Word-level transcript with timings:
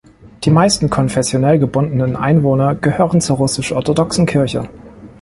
Die 0.45 0.49
meisten 0.49 0.89
konfessionell 0.89 1.59
gebundenen 1.59 2.15
Einwohner 2.15 2.73
gehören 2.73 3.21
zur 3.21 3.37
russisch-orthodoxen 3.37 4.25
Kirche. 4.25 4.67